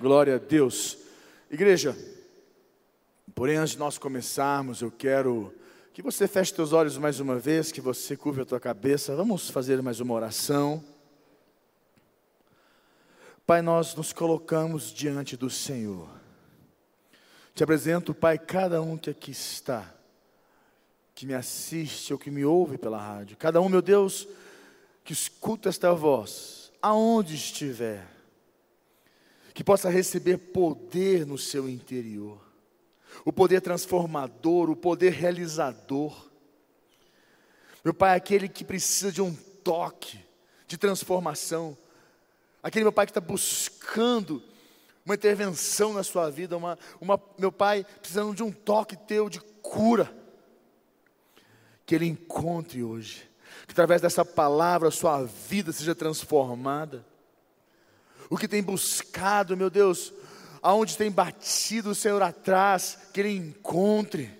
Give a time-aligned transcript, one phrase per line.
[0.00, 0.96] Glória a Deus.
[1.50, 1.96] Igreja,
[3.34, 5.52] porém, antes de nós começarmos, eu quero
[5.92, 9.16] que você feche seus olhos mais uma vez, que você curva a tua cabeça.
[9.16, 10.84] Vamos fazer mais uma oração.
[13.44, 16.08] Pai, nós nos colocamos diante do Senhor.
[17.52, 19.92] Te apresento, Pai, cada um que aqui está,
[21.12, 23.36] que me assiste ou que me ouve pela rádio.
[23.36, 24.28] Cada um, meu Deus,
[25.02, 28.17] que escuta esta voz, aonde estiver
[29.58, 32.38] que possa receber poder no seu interior,
[33.24, 36.30] o poder transformador, o poder realizador.
[37.84, 40.24] Meu Pai, aquele que precisa de um toque
[40.68, 41.76] de transformação,
[42.62, 44.40] aquele meu Pai que está buscando
[45.04, 49.40] uma intervenção na sua vida, uma, uma, meu Pai precisando de um toque teu de
[49.60, 50.08] cura,
[51.84, 53.28] que Ele encontre hoje,
[53.66, 57.04] que através dessa palavra a sua vida seja transformada
[58.30, 60.12] o que tem buscado, meu Deus,
[60.62, 64.36] aonde tem batido o Senhor atrás, que Ele encontre.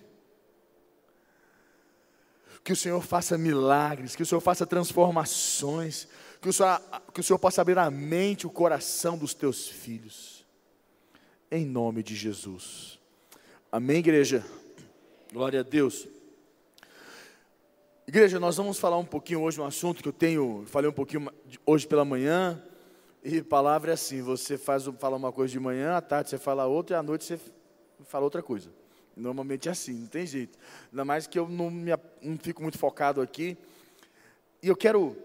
[2.62, 6.06] Que o Senhor faça milagres, que o Senhor faça transformações,
[6.40, 6.80] que o Senhor,
[7.14, 10.44] que o Senhor possa abrir a mente, o coração dos teus filhos.
[11.50, 12.98] Em nome de Jesus.
[13.72, 14.44] Amém, igreja?
[15.32, 16.06] Glória a Deus.
[18.06, 21.30] Igreja, nós vamos falar um pouquinho hoje um assunto que eu tenho, falei um pouquinho
[21.66, 22.62] hoje pela manhã,
[23.22, 26.66] e palavra é assim: você faz, fala uma coisa de manhã, à tarde você fala
[26.66, 27.38] outra, e à noite você
[28.05, 28.70] fala outra coisa.
[29.16, 30.56] Normalmente é assim, não tem jeito.
[30.92, 31.91] Ainda mais que eu não, me,
[32.22, 33.56] não fico muito focado aqui.
[34.62, 35.16] E eu quero,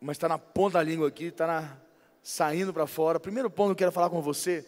[0.00, 1.78] mas está na ponta da língua aqui, está
[2.22, 3.20] saindo para fora.
[3.20, 4.66] Primeiro ponto que eu quero falar com você.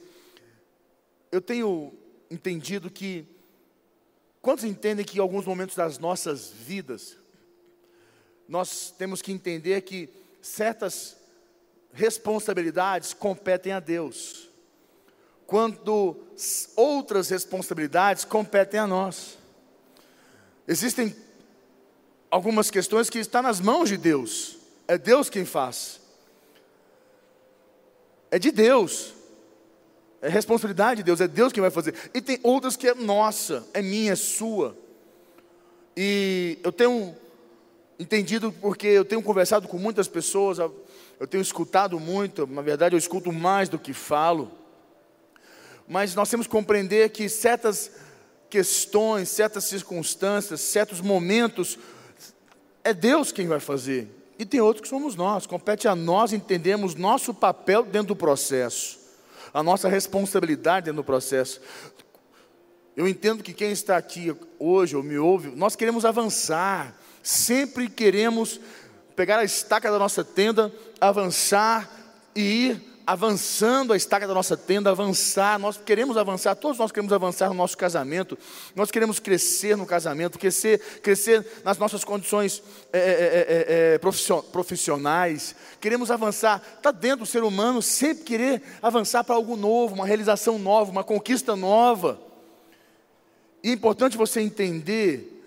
[1.33, 1.93] Eu tenho
[2.31, 3.27] entendido que,
[4.43, 7.17] quantos entendem que em alguns momentos das nossas vidas,
[8.47, 10.11] nós temos que entender que
[10.43, 11.17] certas
[11.97, 14.51] responsabilidades competem a Deus,
[15.47, 16.17] quando
[16.77, 19.39] outras responsabilidades competem a nós.
[20.69, 21.17] Existem
[22.31, 26.01] algumas questões que estão nas mãos de Deus, é Deus quem faz,
[28.31, 29.15] é de Deus,
[30.21, 33.67] é responsabilidade de Deus, é Deus quem vai fazer, e tem outras que é nossa,
[33.73, 34.77] é minha, é sua,
[35.97, 37.17] e eu tenho
[37.99, 40.59] entendido porque eu tenho conversado com muitas pessoas,
[41.19, 44.51] eu tenho escutado muito, na verdade eu escuto mais do que falo,
[45.89, 47.91] mas nós temos que compreender que certas
[48.51, 51.79] questões, certas circunstâncias, certos momentos,
[52.85, 56.95] é Deus quem vai fazer, e tem outros que somos nós, compete a nós entendermos
[56.95, 58.99] nosso papel dentro do processo,
[59.55, 61.61] a nossa responsabilidade dentro do processo.
[62.95, 68.61] Eu entendo que quem está aqui hoje ou me ouve, nós queremos avançar, sempre queremos
[69.17, 71.91] pegar a estaca da nossa tenda, avançar
[72.35, 77.13] e ir avançando a estaca da nossa tenda, avançar, nós queremos avançar, todos nós queremos
[77.13, 78.37] avançar no nosso casamento,
[78.75, 82.61] nós queremos crescer no casamento, crescer, crescer nas nossas condições
[82.93, 83.99] é, é, é,
[84.51, 90.07] profissionais, queremos avançar, está dentro do ser humano sempre querer avançar para algo novo, uma
[90.07, 92.21] realização nova, uma conquista nova.
[93.63, 95.45] E é importante você entender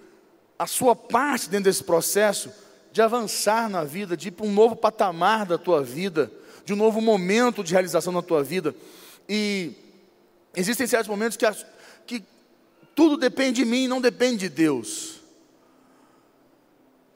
[0.58, 2.50] a sua parte dentro desse processo,
[2.92, 6.32] de avançar na vida, de ir para um novo patamar da tua vida,
[6.66, 8.76] de um novo momento de realização na tua vida.
[9.28, 9.74] E
[10.56, 11.46] existem certos momentos que,
[12.06, 12.24] que
[12.96, 15.20] tudo depende de mim, não depende de Deus.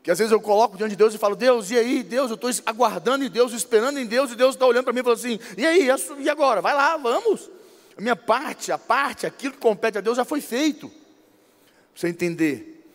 [0.04, 2.36] Que às vezes eu coloco diante de Deus e falo, Deus, e aí, Deus, eu
[2.36, 5.16] estou aguardando em Deus, esperando em Deus, e Deus está olhando para mim e fala
[5.16, 5.88] assim, e aí,
[6.20, 6.62] e agora?
[6.62, 7.50] Vai lá, vamos.
[7.98, 10.90] A minha parte, a parte, aquilo que compete a Deus já foi feito.
[10.90, 10.98] Para
[11.96, 12.86] você entender.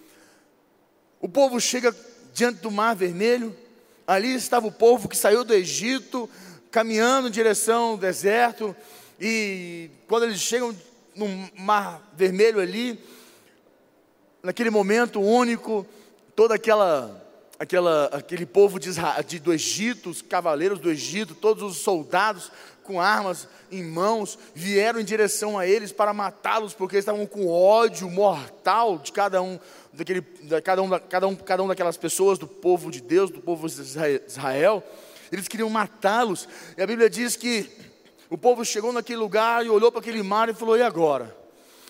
[1.21, 1.93] O povo chega
[2.39, 3.55] diante do Mar Vermelho.
[4.07, 6.31] Ali estava o povo que saiu do Egito,
[6.71, 8.75] caminhando em direção ao deserto.
[9.21, 10.75] E quando eles chegam
[11.17, 11.27] no
[11.57, 12.99] Mar Vermelho ali,
[14.41, 15.85] naquele momento único,
[16.37, 17.25] toda aquela
[17.59, 18.91] aquela, aquele povo de,
[19.27, 22.53] de, do Egito, os cavaleiros do Egito, todos os soldados
[22.85, 27.49] com armas em mãos, vieram em direção a eles para matá-los, porque eles estavam com
[27.49, 29.59] ódio mortal de cada um
[29.93, 33.41] daquele, de cada, um, cada, um, cada um daquelas pessoas, do povo de Deus, do
[33.41, 34.83] povo de Israel,
[35.31, 37.71] eles queriam matá-los, e a Bíblia diz que
[38.31, 41.37] o povo chegou naquele lugar e olhou para aquele mar e falou: e agora?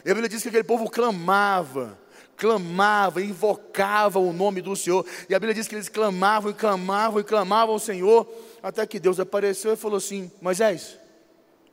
[0.04, 1.98] E a Bíblia diz que aquele povo clamava,
[2.36, 7.20] clamava, invocava o nome do Senhor, e a Bíblia diz que eles clamavam e clamavam
[7.20, 8.26] e clamavam ao Senhor,
[8.62, 10.96] até que Deus apareceu e falou assim: Moisés,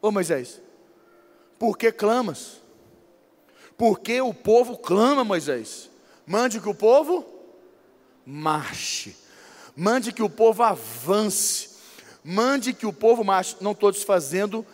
[0.01, 0.61] ô Moisés,
[1.57, 2.63] por que clamas?
[3.77, 5.89] Por que o povo clama, Moisés?
[6.25, 7.25] Mande que o povo
[8.25, 9.15] marche.
[9.75, 11.69] Mande que o povo avance.
[12.23, 13.57] Mande que o povo marche.
[13.61, 14.65] Não estou desfazendo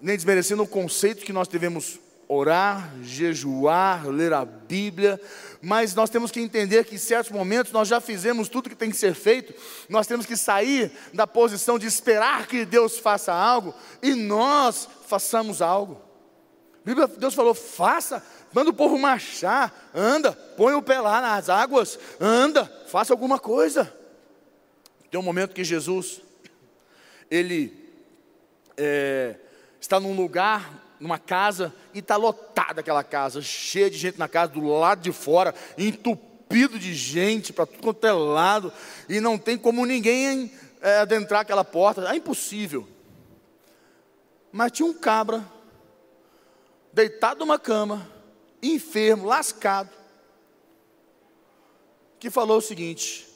[0.00, 5.20] nem desmerecendo o conceito que nós devemos orar, jejuar, ler a Bíblia,
[5.60, 8.88] mas nós temos que entender que em certos momentos nós já fizemos tudo que tem
[8.88, 9.52] que ser feito,
[9.88, 15.60] nós temos que sair da posição de esperar que Deus faça algo e nós façamos
[15.60, 16.00] algo.
[16.94, 22.64] Deus falou: faça, manda o povo marchar, anda, põe o pé lá nas águas, anda,
[22.86, 23.92] faça alguma coisa.
[25.10, 26.22] Tem um momento que Jesus,
[27.30, 27.76] ele
[28.76, 29.36] é,
[29.80, 34.52] está num lugar, numa casa, e está lotada aquela casa, cheia de gente na casa,
[34.52, 38.72] do lado de fora, entupido de gente para tudo quanto é lado,
[39.08, 42.86] e não tem como ninguém é, adentrar aquela porta, é impossível.
[44.52, 45.44] Mas tinha um cabra,
[46.92, 48.06] deitado numa cama,
[48.62, 49.90] enfermo, lascado,
[52.18, 53.26] que falou o seguinte: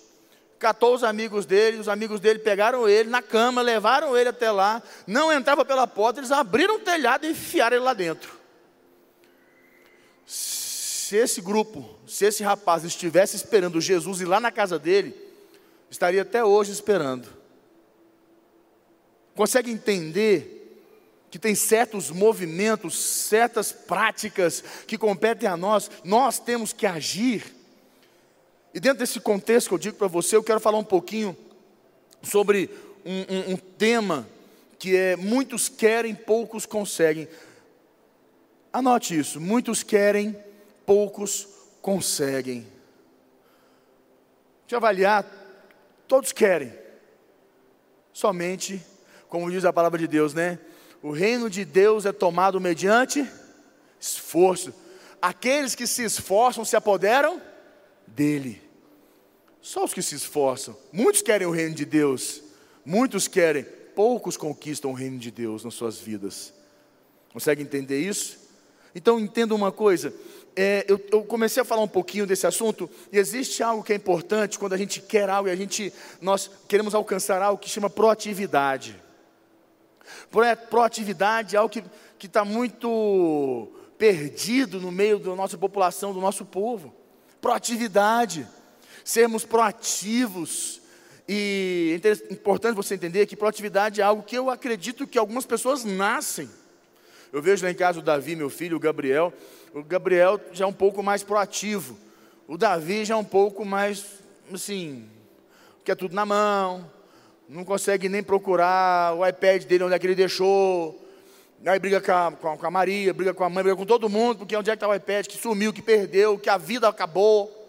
[0.59, 4.83] catou os amigos dele, os amigos dele pegaram ele na cama, levaram ele até lá,
[5.07, 8.33] não entrava pela porta, eles abriram o telhado e enfiaram ele lá dentro.
[10.27, 15.15] Se esse grupo, se esse rapaz estivesse esperando Jesus ir lá na casa dele,
[15.91, 17.29] estaria até hoje esperando.
[19.35, 20.54] Consegue entender
[21.35, 27.53] que tem certos movimentos, certas práticas que competem a nós, nós temos que agir
[28.73, 31.37] e dentro desse contexto que eu digo para você, eu quero falar um pouquinho
[32.23, 32.71] sobre
[33.05, 34.29] um, um, um tema
[34.79, 37.27] que é muitos querem, poucos conseguem.
[38.73, 40.39] Anote isso: muitos querem,
[40.87, 41.49] poucos
[41.83, 42.65] conseguem.
[44.71, 45.27] Eu avaliar,
[46.07, 46.73] todos querem,
[48.13, 48.81] somente,
[49.29, 50.61] como diz a palavra de Deus, né?
[51.05, 53.31] O reino de Deus é tomado mediante
[54.01, 54.73] esforço.
[55.21, 57.43] Aqueles que se esforçam se apoderam
[58.07, 58.63] dele.
[59.61, 60.75] Só os que se esforçam.
[60.91, 62.41] Muitos querem o reino de Deus,
[62.87, 66.55] muitos querem, poucos conquistam o reino de Deus nas suas vidas.
[67.35, 68.39] Consegue entender isso?
[68.95, 70.11] Então entenda uma coisa.
[70.57, 73.97] É, eu, eu, comecei a falar um pouquinho desse assunto e existe algo que é
[73.97, 75.93] importante quando a gente quer algo e a gente
[76.23, 79.04] nós queremos alcançar algo que chama proatividade.
[80.71, 81.73] Proatividade é algo
[82.19, 83.69] que está muito
[83.99, 86.95] perdido no meio da nossa população, do nosso povo.
[87.41, 88.47] Proatividade
[89.05, 90.81] sermos proativos.
[91.29, 95.85] E é importante você entender que proatividade é algo que eu acredito que algumas pessoas
[95.85, 96.49] nascem.
[97.33, 99.33] Eu vejo lá em casa o Davi, meu filho, o Gabriel.
[99.75, 101.99] O Gabriel já é um pouco mais proativo.
[102.47, 104.05] O Davi já é um pouco mais,
[104.53, 105.09] assim,
[105.85, 106.91] quer tudo na mão,
[107.49, 111.01] não consegue nem procurar o iPad dele onde é que ele deixou.
[111.67, 114.39] Aí briga com a, com a Maria, briga com a mãe, briga com todo mundo,
[114.39, 117.65] porque onde é que está o iPad, que sumiu, que perdeu, que a vida acabou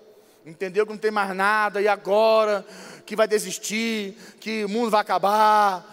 [0.46, 2.64] entendeu que não tem mais nada, e agora
[3.06, 5.84] que vai desistir, que o mundo vai acabar.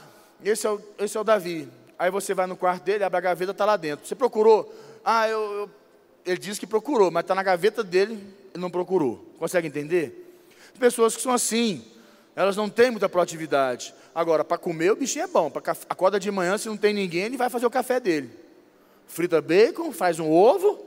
[0.44, 1.68] Esse é o, esse é o Davi.
[1.98, 4.06] Aí você vai no quarto dele, abre a gaveta, está lá dentro.
[4.06, 4.72] Você procurou?
[5.04, 5.70] Ah, eu, eu
[6.24, 8.12] ele disse que procurou, mas está na gaveta dele,
[8.52, 9.24] ele não procurou.
[9.38, 10.18] Consegue entender?
[10.78, 11.84] Pessoas que são assim,
[12.34, 13.94] elas não têm muita proatividade.
[14.14, 15.50] Agora, para comer, o bichinho é bom.
[15.50, 18.30] Para acorda de manhã, se não tem ninguém, ele vai fazer o café dele.
[19.06, 20.86] Frita bacon, faz um ovo,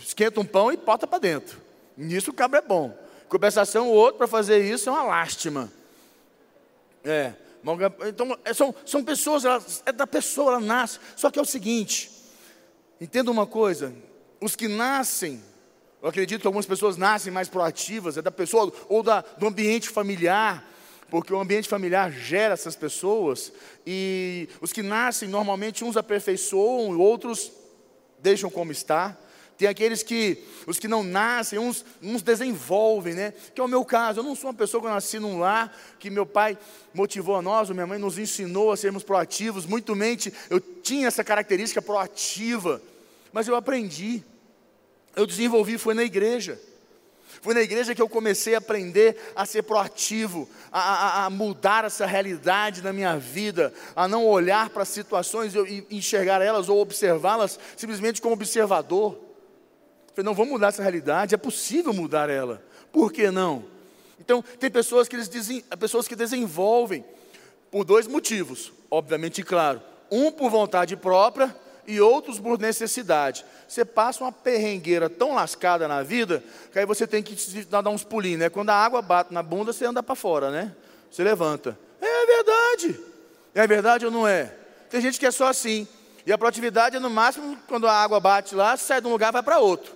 [0.00, 1.60] esquenta um pão e bota para dentro.
[1.96, 2.96] Nisso o cabra é bom.
[3.28, 5.70] Compensação, o outro para fazer isso é uma lástima.
[7.04, 7.32] É.
[8.08, 9.44] Então, é, são, são pessoas,
[9.84, 11.00] é da pessoa, ela nasce.
[11.16, 12.10] Só que é o seguinte,
[13.00, 13.92] entenda uma coisa:
[14.40, 15.42] os que nascem,
[16.02, 19.88] eu acredito que algumas pessoas nascem mais proativas, é da pessoa ou da, do ambiente
[19.88, 20.64] familiar,
[21.10, 23.52] porque o ambiente familiar gera essas pessoas,
[23.86, 27.50] e os que nascem normalmente uns aperfeiçoam e outros
[28.18, 29.16] deixam como está.
[29.56, 33.32] Tem aqueles que, os que não nascem, uns, uns desenvolvem, né?
[33.54, 34.20] Que é o meu caso.
[34.20, 36.58] Eu não sou uma pessoa que eu nasci num lar, que meu pai
[36.92, 39.64] motivou a nós, ou minha mãe nos ensinou a sermos proativos.
[39.64, 42.82] Muito mente, eu tinha essa característica proativa,
[43.32, 44.22] mas eu aprendi.
[45.16, 46.60] Eu desenvolvi, foi na igreja.
[47.40, 51.84] Foi na igreja que eu comecei a aprender a ser proativo, a, a, a mudar
[51.84, 57.58] essa realidade na minha vida, a não olhar para situações e enxergar elas ou observá-las
[57.76, 59.18] simplesmente como observador.
[60.14, 62.62] Falei, não, vamos mudar essa realidade, é possível mudar ela.
[62.92, 63.64] Por que não?
[64.18, 67.04] Então, tem pessoas que, eles dizem, pessoas que desenvolvem
[67.70, 69.80] por dois motivos, obviamente, claro.
[70.10, 71.54] Um por vontade própria
[71.86, 73.44] e outros por necessidade.
[73.68, 78.04] Você passa uma perrengueira tão lascada na vida, que aí você tem que dar uns
[78.04, 78.50] pulinhos, né?
[78.50, 80.74] Quando a água bate na bunda, você anda para fora, né?
[81.10, 81.78] Você levanta.
[82.00, 83.00] É verdade.
[83.54, 84.54] É verdade ou não é?
[84.90, 85.86] Tem gente que é só assim.
[86.26, 89.32] E a proatividade é no máximo, quando a água bate lá, sai de um lugar
[89.32, 89.94] vai para outro.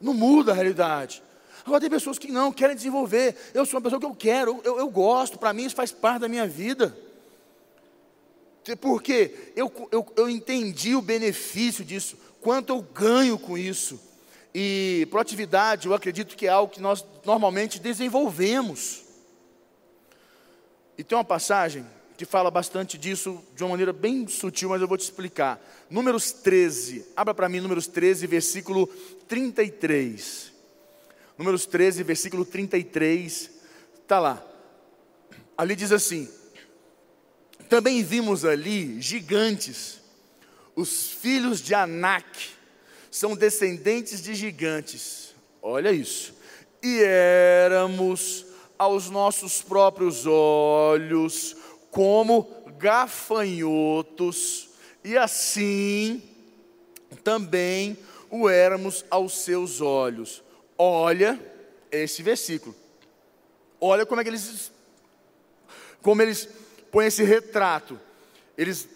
[0.00, 1.22] Não muda a realidade.
[1.64, 3.36] Agora tem pessoas que não querem desenvolver.
[3.52, 6.20] Eu sou uma pessoa que eu quero, eu, eu gosto, para mim isso faz parte
[6.20, 6.96] da minha vida.
[8.74, 14.00] Porque eu, eu, eu entendi o benefício disso, quanto eu ganho com isso.
[14.54, 19.02] E proatividade, eu acredito que é algo que nós normalmente desenvolvemos.
[20.96, 21.84] E tem uma passagem
[22.16, 25.60] que fala bastante disso de uma maneira bem sutil, mas eu vou te explicar.
[25.90, 28.86] Números 13, abra para mim Números 13, versículo
[29.28, 30.52] 33.
[31.36, 33.50] Números 13, versículo 33,
[34.00, 34.42] está lá.
[35.56, 36.28] Ali diz assim:
[37.68, 40.00] Também vimos ali gigantes,
[40.74, 42.50] os filhos de Anak,
[43.10, 45.34] são descendentes de gigantes.
[45.62, 46.34] Olha isso.
[46.82, 48.46] E éramos
[48.78, 51.56] aos nossos próprios olhos
[51.90, 52.46] como
[52.78, 54.68] gafanhotos,
[55.02, 56.22] e assim
[57.24, 57.96] também
[58.30, 60.42] o éramos aos seus olhos.
[60.76, 61.40] Olha
[61.90, 62.76] esse versículo.
[63.80, 64.70] Olha como é que eles
[66.02, 66.48] como eles
[66.96, 68.00] põem esse retrato.
[68.56, 68.88] Eles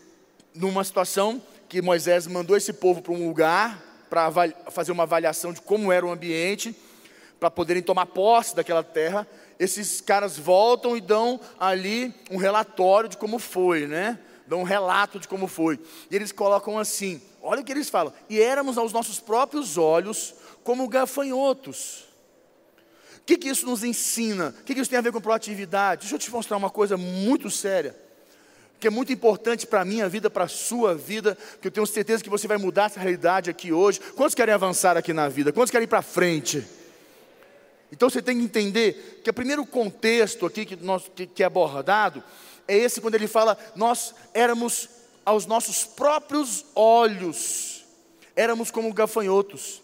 [0.54, 3.78] numa situação que Moisés mandou esse povo para um lugar
[4.08, 4.32] para
[4.70, 6.74] fazer uma avaliação de como era o ambiente,
[7.38, 9.28] para poderem tomar posse daquela terra,
[9.58, 14.18] esses caras voltam e dão ali um relatório de como foi, né?
[14.46, 15.78] Dão um relato de como foi.
[16.10, 18.14] E eles colocam assim: olha o que eles falam.
[18.30, 22.09] E éramos aos nossos próprios olhos como gafanhotos.
[23.20, 24.54] O que, que isso nos ensina?
[24.60, 26.02] O que, que isso tem a ver com proatividade?
[26.02, 27.94] Deixa eu te mostrar uma coisa muito séria
[28.80, 31.86] que é muito importante para a minha vida, para a sua vida, que eu tenho
[31.86, 34.00] certeza que você vai mudar essa realidade aqui hoje.
[34.16, 35.52] Quantos querem avançar aqui na vida?
[35.52, 36.66] Quantos querem ir para frente?
[37.92, 41.46] Então você tem que entender que o primeiro contexto aqui que, nós, que, que é
[41.46, 42.24] abordado
[42.66, 44.88] é esse quando ele fala, nós éramos
[45.26, 47.84] aos nossos próprios olhos,
[48.34, 49.82] éramos como gafanhotos.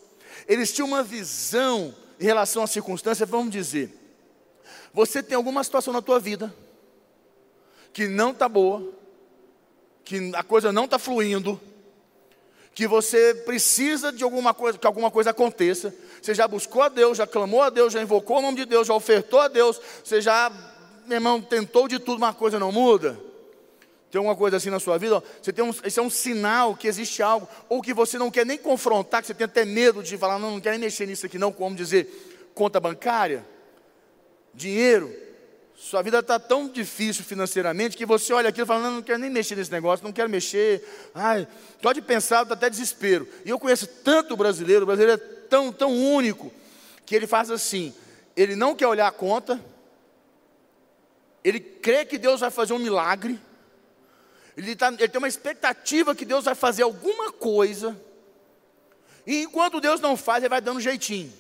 [0.49, 3.95] Eles tinham uma visão em relação à circunstância, vamos dizer,
[4.93, 6.55] você tem alguma situação na tua vida
[7.93, 8.93] que não está boa,
[10.05, 11.61] que a coisa não está fluindo,
[12.75, 17.19] que você precisa de alguma coisa, que alguma coisa aconteça, você já buscou a Deus,
[17.19, 20.21] já clamou a Deus, já invocou o nome de Deus, já ofertou a Deus, você
[20.21, 20.53] já,
[21.07, 23.19] meu irmão, tentou de tudo, uma coisa não muda.
[24.11, 25.23] Tem alguma coisa assim na sua vida?
[25.43, 28.47] Você tem um, esse é um sinal que existe algo, ou que você não quer
[28.47, 31.27] nem confrontar, que você tem até medo de falar, não, não quero nem mexer nisso
[31.27, 33.45] aqui, não, como dizer, conta bancária,
[34.55, 35.13] dinheiro.
[35.77, 39.19] Sua vida está tão difícil financeiramente que você olha aquilo e fala, não, não quero
[39.19, 40.83] nem mexer nesse negócio, não quero mexer.
[41.15, 41.47] Ai,
[42.07, 43.29] pensar, dá até desespero.
[43.45, 46.51] E eu conheço tanto brasileiro, o brasileiro é tão, tão único,
[47.05, 47.93] que ele faz assim:
[48.35, 49.63] ele não quer olhar a conta,
[51.45, 53.39] ele crê que Deus vai fazer um milagre,
[54.57, 58.01] ele, tá, ele tem uma expectativa que Deus vai fazer alguma coisa,
[59.27, 61.33] e enquanto Deus não faz, ele vai dando um jeitinho.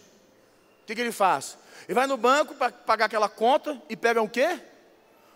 [0.82, 1.56] O que, que ele faz?
[1.88, 4.60] Ele vai no banco para pagar aquela conta e pega o quê?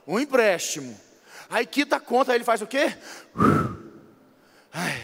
[0.07, 0.99] Um empréstimo.
[1.49, 2.93] Aí quita a conta, aí ele faz o quê?
[4.73, 5.01] Ai,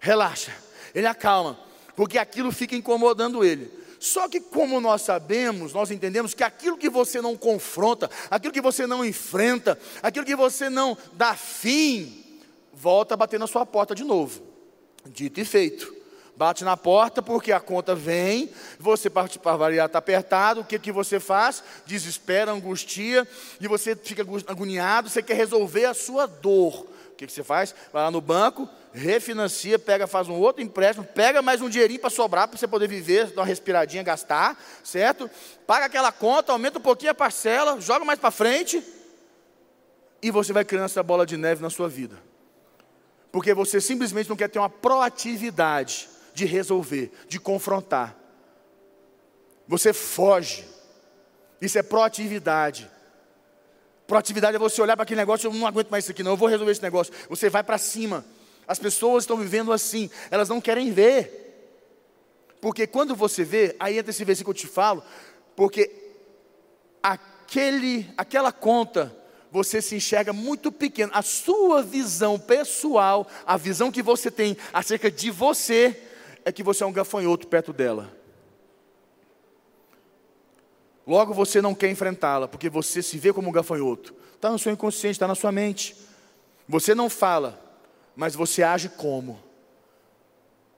[0.00, 0.52] relaxa,
[0.94, 1.58] ele acalma
[1.96, 3.70] porque aquilo fica incomodando ele.
[4.02, 8.60] Só que, como nós sabemos, nós entendemos que aquilo que você não confronta, aquilo que
[8.60, 12.40] você não enfrenta, aquilo que você não dá fim,
[12.72, 14.42] volta a bater na sua porta de novo.
[15.06, 15.94] Dito e feito.
[16.34, 20.90] Bate na porta porque a conta vem, você para variar está apertado, o que, que
[20.90, 21.62] você faz?
[21.86, 23.24] Desespera, angustia,
[23.60, 26.88] e você fica agoniado, você quer resolver a sua dor.
[27.22, 27.72] Que, que você faz?
[27.92, 32.10] Vai lá no banco, refinancia, pega, faz um outro empréstimo, pega mais um dinheirinho para
[32.10, 35.30] sobrar, para você poder viver, dar uma respiradinha, gastar, certo?
[35.64, 38.82] Paga aquela conta, aumenta um pouquinho a parcela, joga mais para frente,
[40.20, 42.18] e você vai criando essa bola de neve na sua vida.
[43.30, 48.16] Porque você simplesmente não quer ter uma proatividade de resolver, de confrontar.
[49.68, 50.66] Você foge.
[51.60, 52.90] Isso é proatividade.
[54.12, 56.36] Proatividade é você olhar para aquele negócio, eu não aguento mais isso aqui, não, eu
[56.36, 57.14] vou resolver esse negócio.
[57.30, 58.22] Você vai para cima.
[58.68, 61.96] As pessoas estão vivendo assim, elas não querem ver.
[62.60, 65.02] Porque quando você vê, aí entra esse versículo que eu te falo,
[65.56, 65.90] porque
[67.02, 69.16] aquele, aquela conta,
[69.50, 71.10] você se enxerga muito pequeno.
[71.14, 75.98] A sua visão pessoal, a visão que você tem acerca de você,
[76.44, 78.14] é que você é um gafanhoto perto dela.
[81.06, 84.14] Logo você não quer enfrentá-la, porque você se vê como um gafanhoto.
[84.34, 85.96] Está no seu inconsciente, está na sua mente.
[86.68, 87.60] Você não fala,
[88.14, 89.42] mas você age como?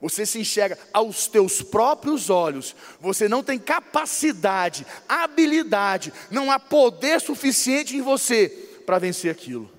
[0.00, 2.74] Você se enxerga aos teus próprios olhos.
[3.00, 8.48] Você não tem capacidade, habilidade, não há poder suficiente em você
[8.84, 9.70] para vencer aquilo.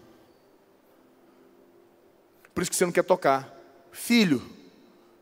[2.54, 3.54] Por isso que você não quer tocar.
[3.92, 4.42] Filho,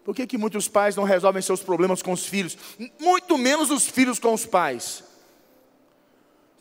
[0.05, 2.57] por que, que muitos pais não resolvem seus problemas com os filhos?
[2.99, 5.03] Muito menos os filhos com os pais.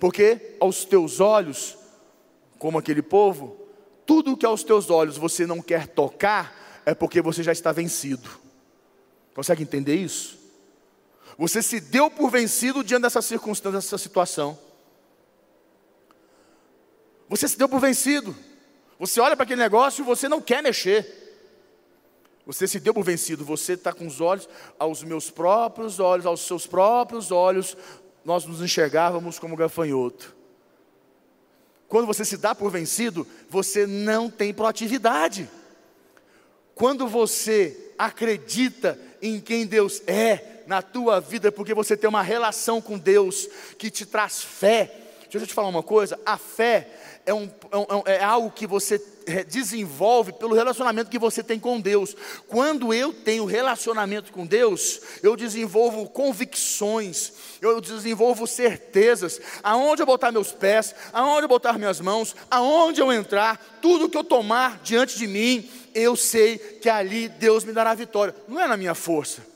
[0.03, 1.79] Porque aos teus olhos,
[2.59, 3.57] como aquele povo,
[4.05, 8.29] tudo que aos teus olhos você não quer tocar, é porque você já está vencido.
[9.33, 10.41] Consegue entender isso?
[11.39, 14.59] Você se deu por vencido diante dessa circunstância, dessa situação.
[17.29, 18.35] Você se deu por vencido.
[18.99, 21.23] Você olha para aquele negócio e você não quer mexer.
[22.45, 23.45] Você se deu por vencido.
[23.45, 24.49] Você está com os olhos
[24.81, 27.77] aos meus próprios olhos, aos seus próprios olhos.
[28.25, 30.35] Nós nos enxergávamos como gafanhoto.
[31.89, 35.49] Quando você se dá por vencido, você não tem proatividade.
[36.75, 42.81] Quando você acredita em quem Deus é na tua vida, porque você tem uma relação
[42.81, 43.49] com Deus
[43.79, 45.02] que te traz fé.
[45.33, 46.89] Deixa eu te falar uma coisa: a fé
[47.25, 47.49] é, um,
[48.05, 49.03] é, é algo que você
[49.49, 52.15] desenvolve pelo relacionamento que você tem com Deus.
[52.49, 60.31] Quando eu tenho relacionamento com Deus, eu desenvolvo convicções, eu desenvolvo certezas, aonde eu botar
[60.31, 65.17] meus pés, aonde eu botar minhas mãos, aonde eu entrar, tudo que eu tomar diante
[65.17, 68.35] de mim, eu sei que ali Deus me dará vitória.
[68.47, 69.52] Não é na minha força.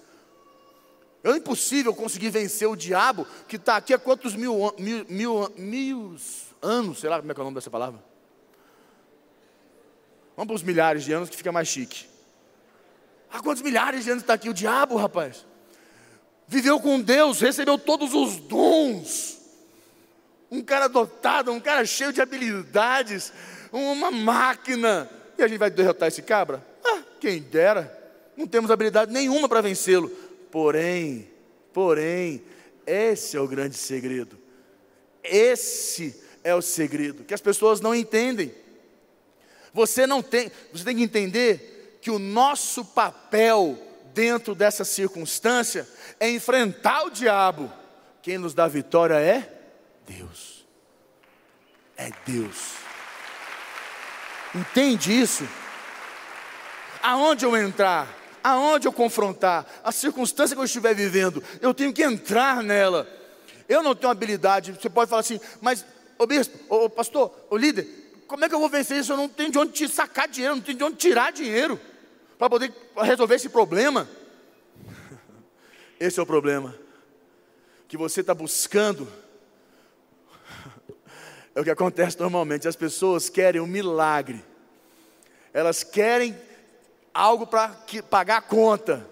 [1.27, 6.17] É impossível conseguir vencer o diabo que está aqui há quantos mil, mil, mil, mil
[6.63, 8.01] anos, sei lá como é que é o nome dessa palavra.
[10.37, 12.07] Vamos para os milhares de anos que fica mais chique.
[13.29, 15.45] Há quantos milhares de anos está aqui o diabo, rapaz?
[16.47, 19.37] Viveu com Deus, recebeu todos os dons.
[20.49, 23.33] Um cara dotado, um cara cheio de habilidades,
[23.73, 25.11] uma máquina.
[25.37, 26.65] E a gente vai derrotar esse cabra?
[26.85, 27.93] Ah, quem dera.
[28.37, 30.26] Não temos habilidade nenhuma para vencê-lo.
[30.57, 31.31] Porém,
[31.71, 32.43] porém,
[32.87, 34.39] esse é o grande segredo.
[35.23, 38.55] Esse é o segredo que as pessoas não entendem.
[39.75, 43.79] Você não tem, você tem que entender que o nosso papel
[44.15, 45.87] dentro dessa circunstância
[46.19, 47.71] é enfrentar o diabo.
[48.23, 49.61] Quem nos dá vitória é
[50.09, 50.67] Deus.
[51.99, 52.77] É Deus.
[54.55, 55.47] Entende isso?
[57.03, 58.16] Aonde eu entrar,
[58.47, 63.09] aonde eu confrontar, a circunstância que eu estiver vivendo, eu tenho que entrar nela.
[63.69, 65.85] Eu não tenho habilidade, você pode falar assim, mas,
[66.17, 67.89] ô bispo, ô pastor, ô líder,
[68.29, 69.13] como é que eu vou vencer isso?
[69.13, 71.81] Eu não tenho de onde te sacar dinheiro, não tenho de onde tirar dinheiro
[72.39, 74.09] para poder resolver esse problema.
[75.99, 76.73] Esse é o problema.
[77.89, 79.09] Que você está buscando.
[81.55, 82.69] É o que acontece normalmente.
[82.69, 84.45] As pessoas querem um milagre.
[85.55, 86.37] Elas querem
[87.17, 87.75] algo para
[88.11, 89.07] pagar a conta.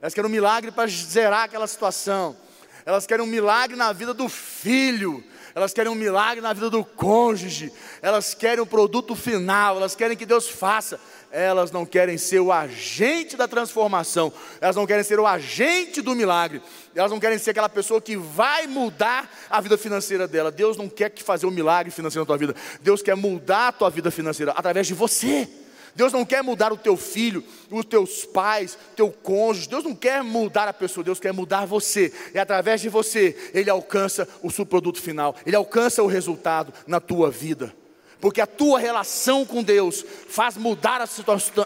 [0.00, 2.36] Elas querem um milagre para zerar aquela situação.
[2.84, 5.24] Elas querem um milagre na vida do filho
[5.56, 9.94] elas querem um milagre na vida do cônjuge, elas querem o um produto final, elas
[9.94, 15.02] querem que Deus faça, elas não querem ser o agente da transformação, elas não querem
[15.02, 16.60] ser o agente do milagre,
[16.94, 20.50] elas não querem ser aquela pessoa que vai mudar a vida financeira dela.
[20.50, 23.72] Deus não quer que fazer um milagre financeiro na tua vida, Deus quer mudar a
[23.72, 25.48] tua vida financeira através de você.
[25.96, 29.68] Deus não quer mudar o teu filho, os teus pais, teu cônjuge.
[29.68, 32.12] Deus não quer mudar a pessoa, Deus quer mudar você.
[32.34, 37.30] E através de você, Ele alcança o subproduto final, Ele alcança o resultado na tua
[37.30, 37.74] vida.
[38.20, 41.08] Porque a tua relação com Deus faz mudar a,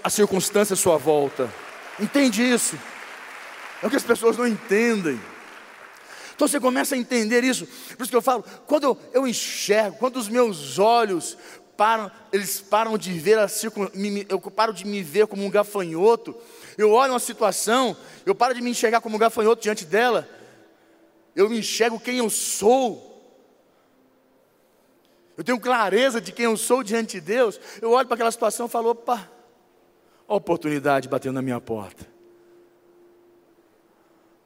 [0.04, 1.52] a circunstância à sua volta.
[1.98, 2.78] Entende isso?
[3.82, 5.20] É o que as pessoas não entendem.
[6.34, 7.66] Então você começa a entender isso.
[7.96, 11.36] Por isso que eu falo, quando eu, eu enxergo, quando os meus olhos
[11.80, 13.46] param, eles param de ver a
[14.28, 16.36] eu paro de me ver como um gafanhoto.
[16.76, 20.28] Eu olho uma situação, eu paro de me enxergar como um gafanhoto diante dela.
[21.34, 23.06] Eu me enxergo quem eu sou.
[25.38, 27.58] Eu tenho clareza de quem eu sou diante de Deus.
[27.80, 29.26] Eu olho para aquela situação e falo: opa,
[30.28, 32.06] a oportunidade batendo na minha porta.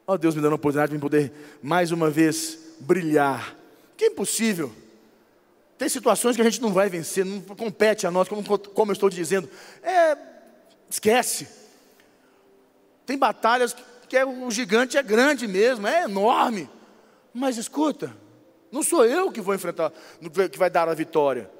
[0.06, 3.56] Ó Deus me dando a oportunidade de poder mais uma vez brilhar.
[3.96, 4.83] Que é impossível.
[5.76, 8.94] Tem situações que a gente não vai vencer, não compete a nós, como, como eu
[8.94, 9.48] estou dizendo.
[9.82, 10.16] É,
[10.88, 11.48] esquece.
[13.04, 13.76] Tem batalhas
[14.08, 16.70] que é, o gigante é grande mesmo, é enorme.
[17.32, 18.16] Mas escuta,
[18.70, 19.92] não sou eu que vou enfrentar,
[20.50, 21.50] que vai dar a vitória.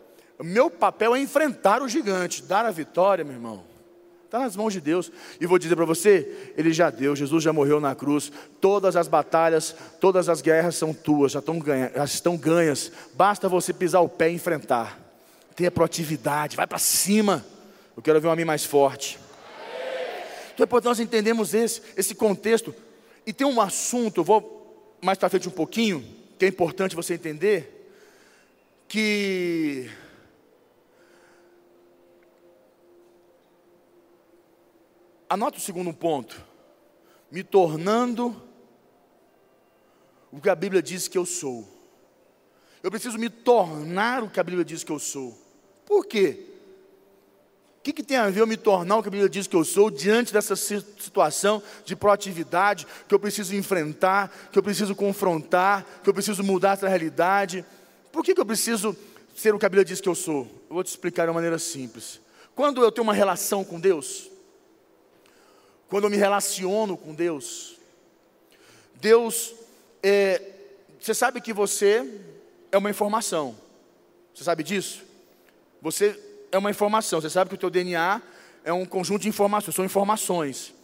[0.41, 3.74] Meu papel é enfrentar o gigante, dar a vitória, meu irmão.
[4.35, 5.13] Está nas mãos de Deus.
[5.41, 8.33] E vou dizer para você: Ele já deu, Jesus já morreu na cruz.
[8.61, 11.63] Todas as batalhas, todas as guerras são tuas, já estão,
[11.95, 12.91] já estão ganhas.
[13.15, 14.99] Basta você pisar o pé e enfrentar.
[15.55, 17.47] Tenha proatividade, vai para cima.
[17.97, 19.21] Eu quero ver um homem mais forte.
[20.53, 22.75] Então é importante nós entendemos esse, esse contexto.
[23.25, 26.05] E tem um assunto, eu vou mais para frente um pouquinho,
[26.37, 27.89] que é importante você entender,
[28.89, 29.89] que
[35.35, 36.41] Anota o segundo ponto.
[37.29, 38.41] Me tornando
[40.31, 41.69] o que a Bíblia diz que eu sou.
[42.81, 45.37] Eu preciso me tornar o que a Bíblia diz que eu sou.
[45.85, 46.55] Por quê?
[47.83, 49.65] que, que tem a ver eu me tornar o que a Bíblia diz que eu
[49.65, 56.09] sou diante dessa situação de proatividade que eu preciso enfrentar, que eu preciso confrontar, que
[56.09, 57.67] eu preciso mudar essa realidade?
[58.13, 58.97] Por que, que eu preciso
[59.35, 60.47] ser o que a Bíblia diz que eu sou?
[60.71, 62.21] Eu vou te explicar de uma maneira simples.
[62.55, 64.31] Quando eu tenho uma relação com Deus,
[65.95, 67.77] quando eu me relaciono com Deus,
[68.97, 69.55] Deus,
[70.03, 70.43] é,
[70.99, 72.21] você sabe que você
[72.73, 73.55] é uma informação,
[74.35, 75.05] você sabe disso?
[75.81, 77.21] Você é uma informação.
[77.21, 78.21] Você sabe que o teu DNA
[78.65, 80.75] é um conjunto de informações, são informações.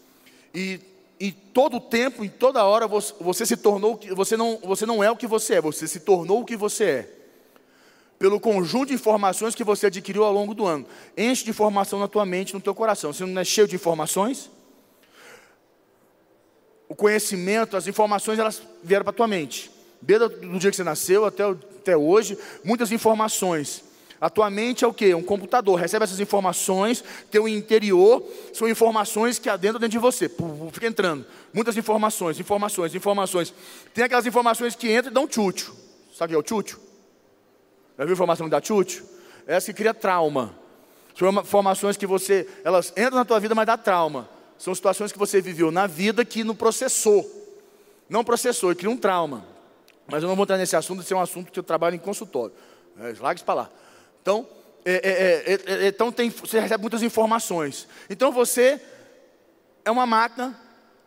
[0.55, 0.79] E
[1.19, 5.03] em todo o tempo, em toda hora, você, você se tornou, você não, você não
[5.03, 7.15] é o que você é, você se tornou o que você é.
[8.17, 10.87] Pelo conjunto de informações que você adquiriu ao longo do ano.
[11.19, 13.13] Enche de informação na tua mente, no teu coração.
[13.13, 14.49] Você não é cheio de informações?
[16.91, 19.71] O conhecimento, as informações, elas vieram para a tua mente.
[20.03, 23.85] Desde o dia que você nasceu até, até hoje, muitas informações.
[24.21, 25.15] A tua mente é o que?
[25.15, 30.29] Um computador, recebe essas informações, teu interior são informações que adentram dentro de você,
[30.73, 31.25] fica entrando.
[31.55, 33.55] Muitas informações, informações, informações.
[33.95, 35.73] Tem aquelas informações que entram e dão tchútio.
[36.13, 36.81] Sabe o que é o tchútio?
[37.97, 39.05] Já viu informação que dá tchútio?
[39.47, 40.59] É essa que cria trauma.
[41.17, 44.29] São informações que você, elas entram na tua vida, mas dá trauma.
[44.61, 47.25] São situações que você viveu na vida que não processou.
[48.11, 49.43] Não processou e cria um trauma.
[50.07, 51.99] Mas eu não vou entrar nesse assunto, esse é um assunto que eu trabalho em
[51.99, 52.55] consultório.
[52.99, 53.71] É, larga isso para lá.
[54.21, 54.47] Então,
[54.85, 57.89] é é, é, é, é, então tem, você recebe muitas informações.
[58.11, 58.79] Então você
[59.83, 60.55] é uma máquina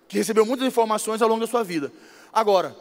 [0.07, 1.93] que recebeu muitas informações ao longo da sua vida.
[2.33, 2.75] Agora,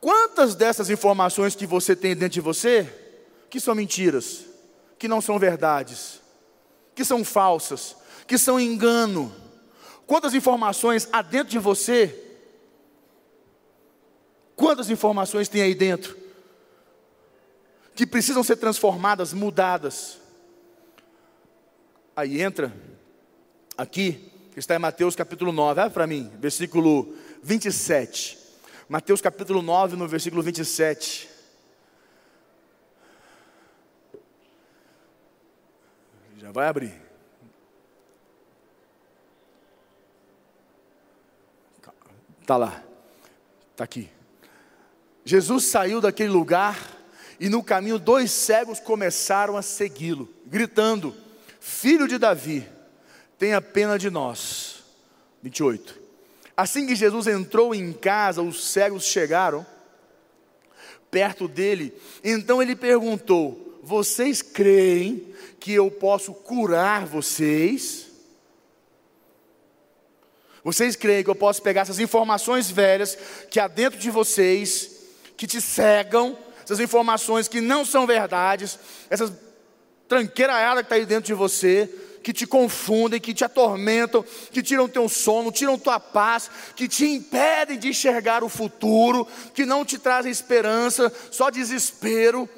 [0.00, 2.92] quantas dessas informações que você tem dentro de você
[3.48, 4.44] que são mentiras,
[4.98, 6.20] que não são verdades,
[6.96, 7.94] que são falsas,
[8.26, 9.49] que são engano?
[10.10, 12.20] Quantas informações há dentro de você?
[14.56, 16.18] Quantas informações tem aí dentro?
[17.94, 20.18] que precisam ser transformadas, mudadas.
[22.16, 22.74] Aí entra
[23.78, 28.36] aqui, que está em Mateus capítulo 9, olha para mim, versículo 27.
[28.88, 31.28] Mateus capítulo 9, no versículo 27.
[36.36, 37.09] Já vai abrir.
[42.50, 42.82] Está lá,
[43.70, 44.08] está aqui.
[45.24, 46.76] Jesus saiu daquele lugar
[47.38, 51.14] e no caminho, dois cegos começaram a segui-lo, gritando:
[51.60, 52.68] Filho de Davi,
[53.38, 54.82] tenha pena de nós.
[55.44, 55.96] 28.
[56.56, 59.64] Assim que Jesus entrou em casa, os cegos chegaram
[61.08, 61.94] perto dele.
[62.24, 68.09] Então ele perguntou: Vocês creem que eu posso curar vocês?
[70.62, 73.16] Vocês creem que eu posso pegar essas informações velhas
[73.50, 74.90] que há dentro de vocês,
[75.36, 79.32] que te cegam, essas informações que não são verdades, essas
[80.06, 81.88] tranqueiraiadas que está aí dentro de você,
[82.22, 87.06] que te confundem, que te atormentam, que tiram teu sono, tiram tua paz, que te
[87.06, 92.48] impedem de enxergar o futuro, que não te trazem esperança, só desespero,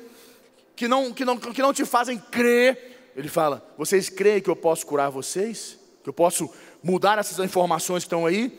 [0.75, 3.13] que não, que não, que não te fazem crer.
[3.17, 5.79] Ele fala: Vocês creem que eu posso curar vocês?
[6.03, 6.51] Que eu posso
[6.83, 8.59] mudar essas informações que estão aí?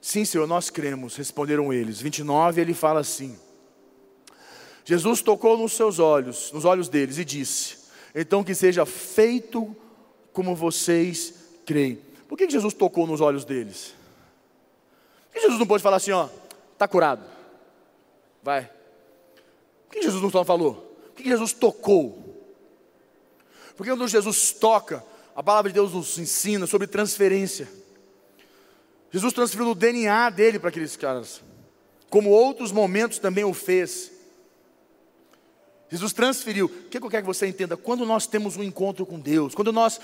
[0.00, 2.00] Sim, Senhor, nós cremos, responderam eles.
[2.00, 3.38] 29, ele fala assim:
[4.84, 7.78] Jesus tocou nos seus olhos, nos olhos deles e disse:
[8.14, 9.76] Então que seja feito
[10.32, 12.00] como vocês creem.
[12.28, 13.94] Por que Jesus tocou nos olhos deles?
[15.26, 16.28] Por que Jesus não pode falar assim, ó,
[16.72, 17.22] está curado?
[18.42, 18.68] Vai.
[19.86, 20.74] Por que Jesus não falou?
[21.14, 22.32] Por que Jesus tocou?
[23.76, 25.04] Porque quando Jesus toca,
[25.34, 27.68] a palavra de Deus nos ensina sobre transferência.
[29.10, 31.42] Jesus transferiu o DNA dele para aqueles caras,
[32.08, 34.10] como outros momentos também o fez.
[35.90, 36.66] Jesus transferiu.
[36.66, 37.76] O que eu quero que você entenda?
[37.76, 40.00] Quando nós temos um encontro com Deus, quando nós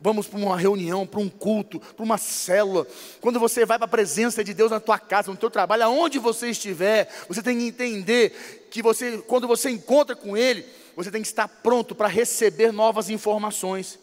[0.00, 2.84] vamos para uma reunião, para um culto, para uma célula,
[3.20, 6.18] quando você vai para a presença de Deus na tua casa, no teu trabalho, aonde
[6.18, 11.22] você estiver, você tem que entender que você, quando você encontra com Ele, você tem
[11.22, 14.00] que estar pronto para receber novas informações.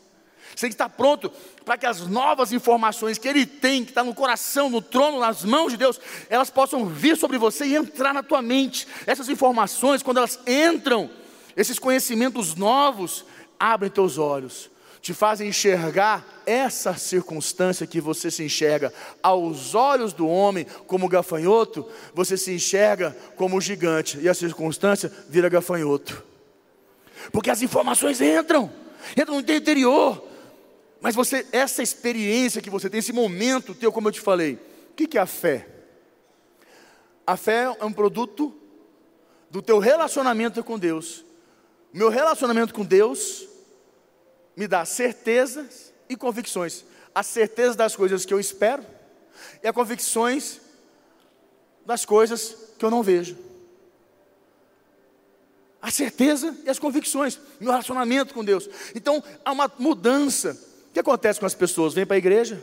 [0.49, 1.31] Você tem que estar pronto
[1.63, 5.43] para que as novas informações que Ele tem, que está no coração, no trono, nas
[5.43, 5.99] mãos de Deus,
[6.29, 8.87] elas possam vir sobre você e entrar na tua mente.
[9.05, 11.09] Essas informações, quando elas entram,
[11.55, 13.25] esses conhecimentos novos,
[13.59, 14.69] abrem teus olhos,
[15.01, 21.87] te fazem enxergar essa circunstância que você se enxerga aos olhos do homem como gafanhoto,
[22.13, 26.23] você se enxerga como gigante, e a circunstância vira gafanhoto.
[27.31, 28.71] Porque as informações entram,
[29.17, 30.28] entram no teu interior,
[31.01, 34.59] mas você, essa experiência que você tem, esse momento teu, como eu te falei,
[34.91, 35.67] o que é a fé?
[37.25, 38.53] A fé é um produto
[39.49, 41.23] do teu relacionamento com Deus.
[41.93, 43.47] Meu relacionamento com Deus
[44.55, 46.83] me dá certezas e convicções.
[47.13, 48.85] A certeza das coisas que eu espero
[49.63, 50.59] e as convicções
[51.85, 53.37] das coisas que eu não vejo.
[55.81, 58.69] A certeza e as convicções, meu relacionamento com Deus.
[58.93, 60.68] Então, há uma mudança.
[60.99, 61.93] Que acontece com as pessoas?
[61.93, 62.61] Vem para a igreja,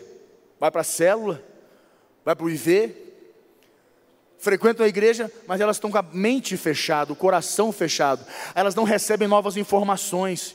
[0.60, 1.42] vai para a célula,
[2.22, 2.94] vai para o IV,
[4.38, 8.26] frequentam a igreja, mas elas estão com a mente fechada, o coração fechado.
[8.54, 10.54] Elas não recebem novas informações.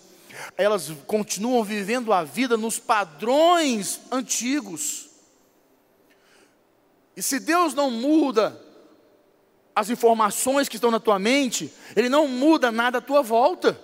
[0.55, 5.09] Elas continuam vivendo a vida nos padrões antigos.
[7.17, 8.61] E se Deus não muda
[9.75, 13.75] as informações que estão na tua mente, Ele não muda nada à tua volta.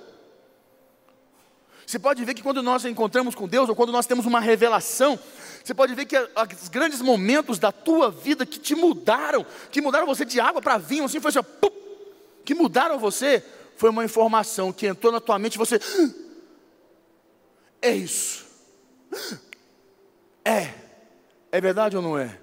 [1.88, 5.18] Você pode ver que quando nós encontramos com Deus, ou quando nós temos uma revelação,
[5.64, 10.06] você pode ver que os grandes momentos da tua vida que te mudaram, que mudaram
[10.06, 11.72] você de água para vinho, assim foi assim, pum,
[12.44, 13.42] que mudaram você,
[13.78, 15.80] foi uma informação que entrou na tua mente e você,
[17.82, 18.46] é isso,
[20.44, 20.74] é,
[21.50, 22.38] é verdade ou não é?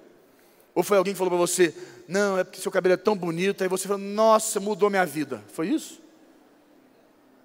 [0.73, 1.71] Ou foi alguém que falou para você,
[2.07, 5.43] não, é porque seu cabelo é tão bonito, aí você falou, nossa, mudou minha vida.
[5.53, 6.03] Foi isso?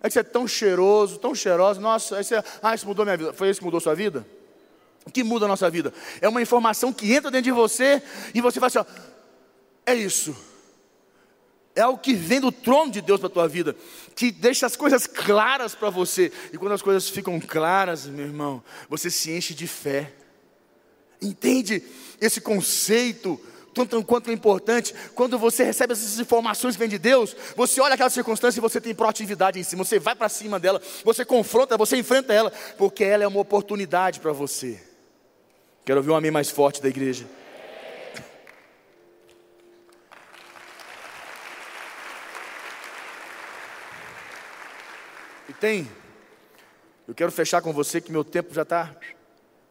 [0.02, 3.16] É que você é tão cheiroso, tão cheirosa, nossa, aí você, ah, isso mudou minha
[3.16, 3.32] vida.
[3.32, 4.26] Foi isso que mudou sua vida?
[5.04, 5.92] O que muda a nossa vida?
[6.20, 8.02] É uma informação que entra dentro de você
[8.34, 8.84] e você fala assim, ó,
[9.86, 10.36] é isso.
[11.74, 13.76] É algo que vem do trono de Deus para a tua vida,
[14.14, 16.32] que deixa as coisas claras para você.
[16.52, 20.12] E quando as coisas ficam claras, meu irmão, você se enche de fé.
[21.22, 21.82] Entende
[22.20, 23.40] esse conceito
[23.74, 27.94] tanto quanto é importante, quando você recebe essas informações que vêm de Deus, você olha
[27.94, 31.76] aquela circunstância e você tem proatividade em cima, você vai para cima dela, você confronta,
[31.76, 34.82] você enfrenta ela, porque ela é uma oportunidade para você.
[35.84, 37.26] Quero ouvir um amém mais forte da igreja.
[45.48, 45.90] E tem,
[47.08, 48.94] eu quero fechar com você que meu tempo já está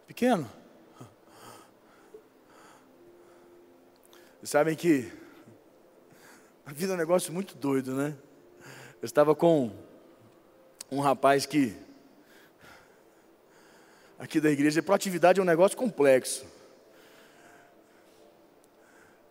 [0.05, 0.58] pequeno.
[4.39, 5.11] Vocês sabem que
[6.65, 8.15] a vida é um negócio muito doido, né?
[9.01, 9.69] Eu estava com
[10.89, 11.75] um rapaz que
[14.17, 16.45] aqui da igreja, proatividade é um negócio complexo.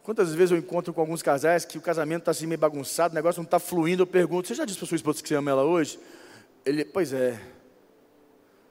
[0.02, 3.14] Quantas vezes eu encontro com alguns casais que o casamento está assim meio bagunçado, o
[3.14, 5.50] negócio não está fluindo, eu pergunto, você já disse para sua esposa que você ama
[5.50, 5.98] ela hoje?
[6.66, 7.32] Ele, pois é.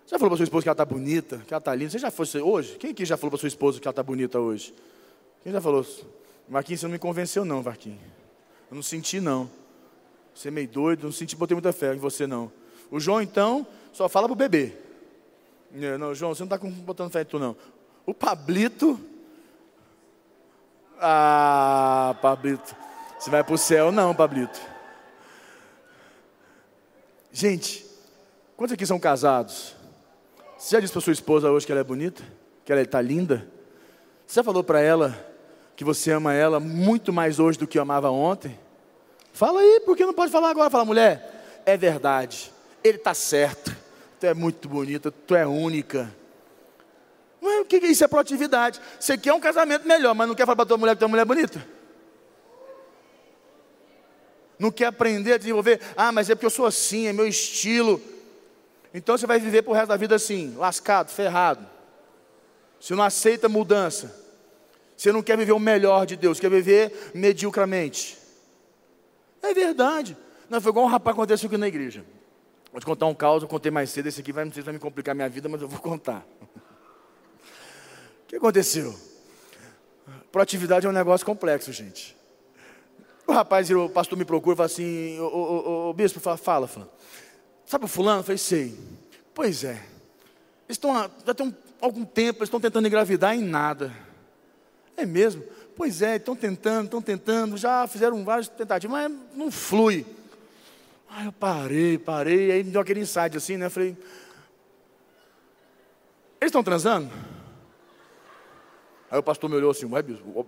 [0.06, 1.90] Você já falou para sua esposa que ela está bonita, que ela está linda?
[1.90, 2.78] Você já foi hoje?
[2.78, 4.72] Quem aqui já falou para sua esposa que ela está bonita hoje?
[5.42, 5.84] Quem já falou?
[6.48, 8.00] Marquinhos, você não me convenceu não, Marquinhos.
[8.70, 9.50] Eu não senti não.
[10.34, 12.52] Você é meio doido, não senti, botei muita fé em você não.
[12.90, 14.74] O João, então, só fala pro bebê.
[15.74, 17.56] É, não, João, você não está botando fé em tu não.
[18.06, 19.00] O Pablito.
[21.00, 22.76] Ah, Pablito.
[23.20, 23.92] Você vai para o céu?
[23.92, 24.60] Não, Pablito.
[27.32, 27.86] Gente,
[28.56, 29.76] quantos aqui são casados?
[30.58, 32.24] Você já disse para sua esposa hoje que ela é bonita?
[32.64, 33.48] Que ela está linda?
[34.26, 35.27] Você já falou para ela
[35.78, 38.60] que você ama ela muito mais hoje do que amava ontem?
[39.32, 40.72] Fala aí, porque não pode falar agora?
[40.72, 42.52] Fala, mulher, é verdade,
[42.84, 43.78] ele está certo,
[44.20, 46.12] tu é muito bonita, tu é única.
[47.40, 48.04] Mas o que é isso?
[48.04, 48.82] É proatividade.
[49.00, 51.22] Você quer um casamento melhor, mas não quer falar para tua mulher que tua mulher
[51.22, 51.64] é bonita?
[54.58, 55.80] Não quer aprender a desenvolver?
[55.96, 58.02] Ah, mas é porque eu sou assim, é meu estilo.
[58.92, 61.64] Então você vai viver pro resto da vida assim, lascado, ferrado.
[62.80, 64.26] Você não aceita mudança.
[64.98, 68.18] Você não quer viver o melhor de Deus, quer viver mediocramente.
[69.44, 70.18] É verdade.
[70.50, 72.04] Não, foi igual um rapaz que aconteceu aqui na igreja.
[72.72, 74.66] Vou te contar um caos, eu contei mais cedo, esse aqui vai, não sei se
[74.66, 76.26] vai me complicar minha vida, mas eu vou contar.
[78.24, 78.94] O que aconteceu?
[80.32, 82.18] Proatividade é um negócio complexo, gente.
[83.28, 86.68] O rapaz, o pastor me procura e fala assim, o, o, o, bispo fala, fala,
[86.68, 86.92] fala.
[87.66, 88.20] Sabe o fulano?
[88.20, 88.78] Eu falei, sei.
[89.34, 89.74] Pois é.
[90.68, 90.94] Eles estão,
[91.26, 94.07] já tem um, algum tempo, eles estão tentando engravidar em nada.
[94.98, 95.44] É mesmo?
[95.76, 100.04] Pois é, estão tentando, estão tentando, já fizeram várias tentativas, mas não flui.
[101.08, 103.70] Aí eu parei, parei, aí me deu aquele insight assim, né?
[103.70, 103.96] Falei,
[106.42, 107.12] eles estão transando?
[109.10, 110.46] Aí o pastor me olhou assim, ué, bispo.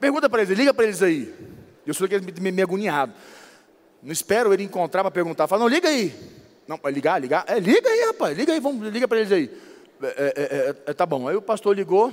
[0.00, 1.34] Pergunta para eles, liga para eles aí.
[1.86, 3.14] Eu sou aquele meio agoniado.
[4.02, 5.46] Não espero ele encontrar para perguntar.
[5.46, 6.14] Fala, não, liga aí.
[6.66, 7.44] Não, ligar, ligar.
[7.48, 9.67] É, liga aí, rapaz, liga aí, vamos, liga para eles aí.
[10.02, 11.26] É é, é, é, tá bom.
[11.28, 12.12] Aí o pastor ligou,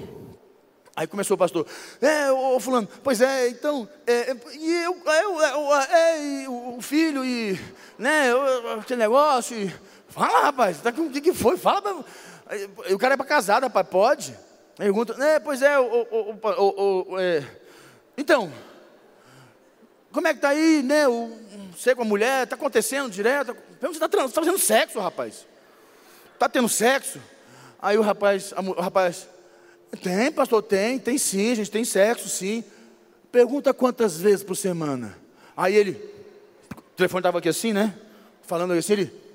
[0.96, 1.68] aí começou o pastor,
[2.02, 7.60] é, ô fulano, pois é, então, é, e eu, eu, o filho, e,
[7.98, 8.32] né,
[8.80, 9.74] aquele negócio, e,
[10.10, 11.58] fala rapaz, tá, o que, que foi?
[11.58, 11.94] Fala, pra,
[12.94, 14.36] o cara é para casar, rapaz, pode?
[14.76, 17.46] Pergunta, é, pois é, o, o, o, é,
[18.18, 18.52] então,
[20.12, 21.38] como é que tá aí, né, o,
[21.78, 25.46] você com a mulher, tá acontecendo direto, você está tá fazendo sexo, rapaz.
[26.40, 27.20] Tá tendo sexo?
[27.86, 29.28] Aí o rapaz, o rapaz,
[30.02, 32.64] tem, pastor, tem, tem sim, a gente tem sexo, sim.
[33.32, 35.16] Pergunta quantas vezes por semana.
[35.56, 35.92] Aí ele,
[36.76, 37.96] o telefone estava aqui assim, né?
[38.42, 39.26] Falando assim, ele.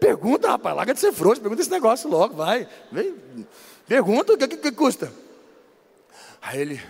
[0.00, 2.66] Pergunta, rapaz, larga de ser frouxo, pergunta esse negócio logo, vai.
[2.90, 3.14] Vem,
[3.86, 5.12] pergunta o que, que, que custa.
[6.40, 6.82] Aí ele,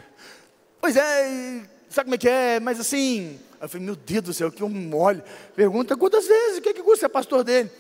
[0.80, 2.60] pois é, sabe como é que é?
[2.60, 5.22] Mas assim, eu falei, meu Deus do céu, que um mole.
[5.54, 7.70] Pergunta quantas vezes, o que, que custa ser pastor dele?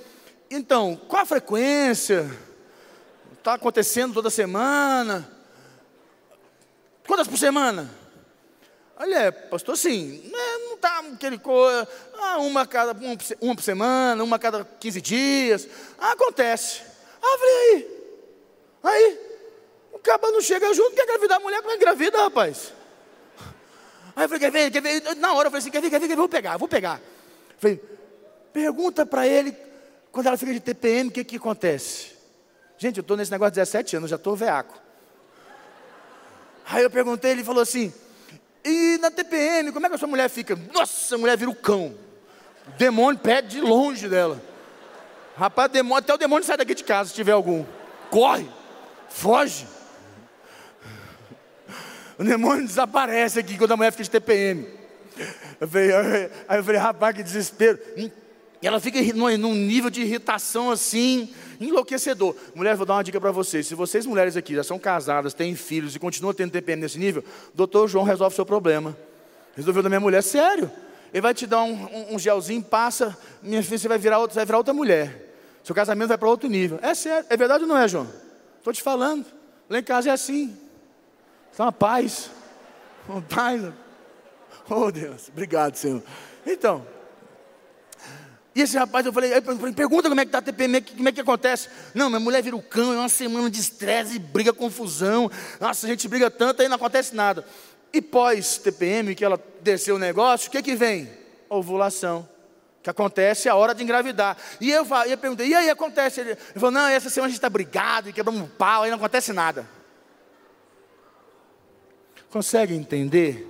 [0.48, 2.30] Então, qual a frequência?
[3.36, 5.28] Está acontecendo toda semana?
[7.04, 7.90] Quantas por semana?
[8.96, 14.22] Olha, pastor, sim, né, não está aquele coisa, ah, uma, cada, uma, uma por semana,
[14.22, 15.68] uma cada 15 dias.
[15.98, 16.82] Ah, acontece.
[17.20, 17.74] Falei,
[18.84, 19.18] aí, aí,
[19.92, 22.72] o caba não chega junto, quer engravidar a mulher, como é engravida, rapaz?
[24.14, 25.16] Aí eu falei, quer ver, quer ver?
[25.16, 27.00] Na hora eu falei assim, quer ver, quer ver, quer ver, vou pegar, vou pegar.
[27.50, 27.80] Eu falei,
[28.52, 29.56] pergunta para ele,
[30.10, 32.12] quando ela fica de TPM, o que que acontece?
[32.76, 34.80] Gente, eu estou nesse negócio de 17 anos, já estou veaco.
[36.66, 37.92] Aí eu perguntei, ele falou assim,
[38.64, 40.56] e na TPM, como é que a sua mulher fica?
[40.72, 41.94] Nossa, a mulher vira o cão.
[42.68, 44.40] O demônio pede de longe dela.
[45.36, 47.64] Rapaz, demônio, até o demônio sai daqui de casa se tiver algum.
[48.10, 48.48] Corre,
[49.08, 49.66] foge.
[52.22, 54.64] O demônio desaparece aqui quando a mulher fica de TPM.
[55.60, 55.90] Eu falei,
[56.46, 57.80] aí eu falei, rapaz, que desespero.
[57.96, 58.12] E
[58.62, 62.36] ela fica num nível de irritação assim, enlouquecedor.
[62.54, 63.66] Mulher, vou dar uma dica para vocês.
[63.66, 67.24] Se vocês mulheres aqui já são casadas, têm filhos e continuam tendo TPM nesse nível,
[67.52, 68.96] doutor João resolve o seu problema.
[69.56, 70.70] Resolveu da minha mulher, sério.
[71.12, 74.36] Ele vai te dar um, um, um gelzinho, passa, minha filha, você vai virar outra,
[74.36, 75.34] vai virar outra mulher.
[75.64, 76.78] Seu casamento vai para outro nível.
[76.82, 78.08] É sério, é verdade ou não é, João?
[78.58, 79.26] Estou te falando.
[79.68, 80.56] Lá em casa é assim.
[81.52, 82.30] Está uma paz.
[83.08, 83.62] Uma paz.
[84.68, 86.02] Oh Deus, obrigado, Senhor.
[86.46, 86.84] Então,
[88.54, 89.30] e esse rapaz, eu falei,
[89.74, 91.68] pergunta como é que está a TPM, como é que acontece?
[91.94, 95.30] Não, minha mulher vira o cão, é uma semana de estresse, briga, confusão.
[95.58, 97.46] Nossa, a gente briga tanto, aí não acontece nada.
[97.92, 101.10] E pós TPM, que ela desceu o negócio, o que que vem?
[101.48, 102.28] Ovulação.
[102.82, 104.36] Que acontece a hora de engravidar.
[104.60, 106.20] E eu, eu perguntei, e aí acontece?
[106.20, 109.32] Ele, falou, não, essa semana a gente está brigado quebramos um pau, aí não acontece
[109.32, 109.66] nada.
[112.32, 113.46] Consegue entender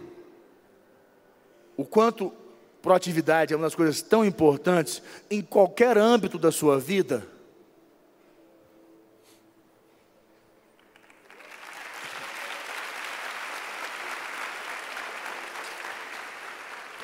[1.76, 2.42] o quanto
[2.82, 7.24] Proatividade é uma das coisas tão importantes em qualquer âmbito da sua vida.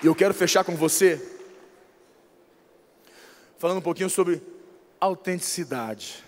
[0.02, 1.24] E eu quero fechar com você,
[3.56, 4.42] falando um pouquinho sobre
[4.98, 6.24] autenticidade.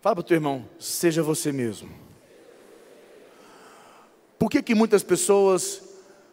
[0.00, 2.09] Fala para o teu irmão, seja você mesmo.
[4.40, 5.82] Por que, que muitas pessoas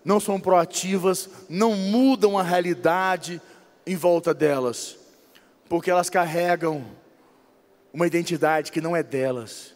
[0.04, 3.42] não são proativas, não mudam a realidade
[3.86, 4.98] em volta delas,
[5.68, 6.86] porque elas carregam
[7.92, 9.76] uma identidade que não é delas,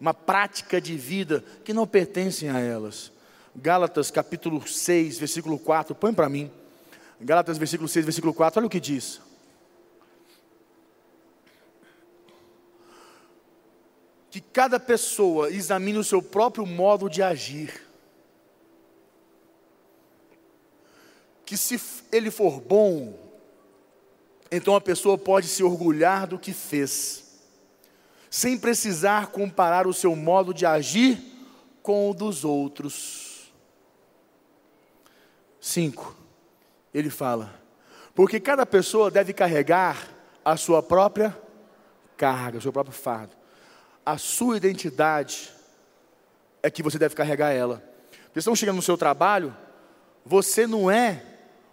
[0.00, 3.10] uma prática de vida que não pertencem a elas.
[3.56, 6.52] Gálatas capítulo 6, versículo 4, põe para mim.
[7.20, 9.20] Gálatas versículo 6, versículo 4, olha o que diz.
[14.32, 17.92] Que cada pessoa examine o seu próprio modo de agir
[21.52, 21.78] que se
[22.10, 23.14] ele for bom,
[24.50, 27.42] então a pessoa pode se orgulhar do que fez,
[28.30, 31.22] sem precisar comparar o seu modo de agir
[31.82, 33.52] com o dos outros.
[35.60, 36.16] Cinco,
[36.94, 37.60] ele fala,
[38.14, 40.08] porque cada pessoa deve carregar
[40.42, 41.38] a sua própria
[42.16, 43.41] carga, o seu próprio fardo.
[44.04, 45.50] A sua identidade
[46.62, 47.82] é que você deve carregar ela.
[48.32, 49.54] Vocês estão chegando no seu trabalho,
[50.24, 51.22] você não é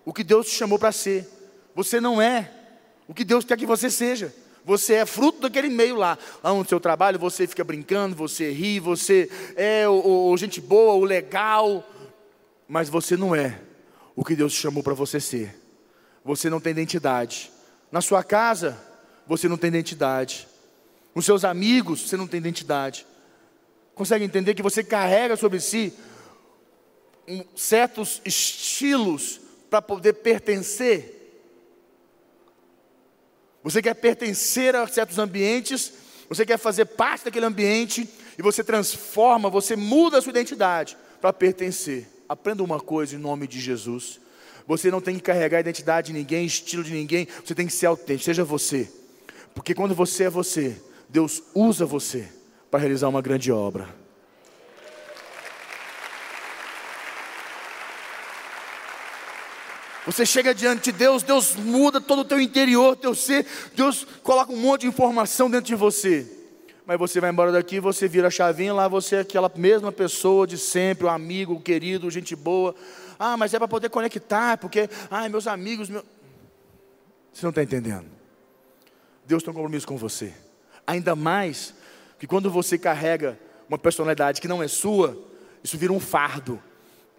[0.03, 1.27] o que Deus te chamou para ser.
[1.75, 2.51] Você não é
[3.07, 4.33] o que Deus quer que você seja.
[4.65, 6.17] Você é fruto daquele meio lá.
[6.43, 10.93] Lá no seu trabalho você fica brincando, você ri, você é o, o gente boa,
[10.93, 11.87] o legal.
[12.67, 13.59] Mas você não é
[14.15, 15.57] o que Deus te chamou para você ser.
[16.25, 17.51] Você não tem identidade.
[17.91, 18.77] Na sua casa,
[19.25, 20.48] você não tem identidade.
[21.19, 23.05] Com seus amigos, você não tem identidade.
[23.93, 25.91] Consegue entender que você carrega sobre si
[27.57, 31.43] certos estilos para poder pertencer.
[33.61, 35.91] Você quer pertencer a certos ambientes,
[36.29, 38.07] você quer fazer parte daquele ambiente
[38.37, 42.07] e você transforma, você muda a sua identidade para pertencer.
[42.29, 44.21] Aprenda uma coisa em nome de Jesus.
[44.65, 47.73] Você não tem que carregar a identidade de ninguém, estilo de ninguém, você tem que
[47.73, 48.89] ser autêntico, seja você.
[49.53, 52.31] Porque quando você é você, Deus usa você
[52.69, 53.89] para realizar uma grande obra.
[60.05, 63.45] Você chega diante de Deus, Deus muda todo o teu interior, teu ser,
[63.75, 66.27] Deus coloca um monte de informação dentro de você.
[66.85, 70.47] Mas você vai embora daqui, você vira a chavinha, lá você é aquela mesma pessoa
[70.47, 72.73] de sempre, um amigo, querido, gente boa.
[73.19, 76.03] Ah, mas é para poder conectar, porque, ah, meus amigos, meu...
[77.31, 78.07] Você não está entendendo.
[79.25, 80.33] Deus tem um compromisso com você.
[80.89, 81.75] Ainda mais
[82.17, 85.15] que quando você carrega uma personalidade que não é sua,
[85.63, 86.59] isso vira um fardo,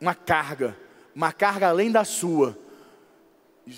[0.01, 0.77] uma carga,
[1.15, 2.59] uma carga além da sua.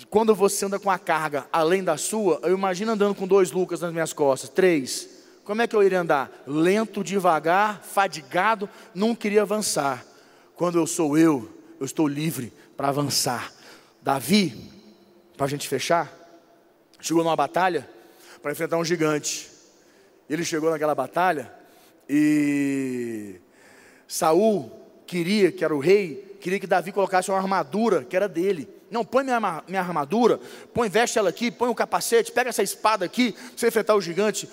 [0.09, 3.81] Quando você anda com a carga além da sua, eu imagino andando com dois Lucas
[3.81, 5.07] nas minhas costas, três.
[5.43, 6.31] Como é que eu iria andar?
[6.47, 10.03] Lento, devagar, fadigado, não queria avançar.
[10.55, 11.47] Quando eu sou eu,
[11.79, 13.53] eu estou livre para avançar.
[14.01, 14.71] Davi,
[15.37, 16.11] para a gente fechar,
[16.99, 17.87] chegou numa batalha
[18.41, 19.52] para enfrentar um gigante.
[20.29, 21.51] Ele chegou naquela batalha
[22.09, 23.39] e
[24.07, 24.71] Saul
[25.05, 28.67] queria, que era o rei, queria que Davi colocasse uma armadura que era dele.
[28.89, 30.39] Não, põe minha, minha armadura,
[30.73, 33.95] põe, veste ela aqui, põe o um capacete, pega essa espada aqui, para você enfrentar
[33.95, 34.47] o gigante.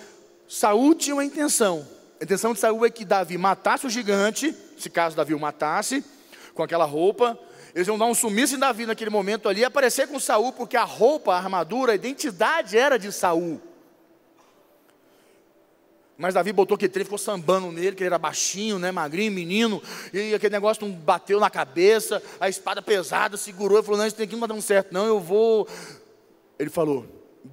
[0.47, 1.87] Saul tinha uma intenção.
[2.19, 6.03] A intenção de Saul é que Davi matasse o gigante, se caso Davi o matasse,
[6.53, 7.37] com aquela roupa.
[7.73, 10.83] Eles iam dar um sumiço em Davi naquele momento ali, aparecer com Saul, porque a
[10.83, 13.61] roupa, a armadura, a identidade era de Saul.
[16.21, 19.81] Mas Davi botou que ele ficou sambando nele, que ele era baixinho, né, magrinho, menino,
[20.13, 24.27] e aquele negócio bateu na cabeça, a espada pesada segurou e falou: Não, isso tem
[24.27, 25.67] que não vai dar certo, não, eu vou.
[26.59, 27.07] Ele falou: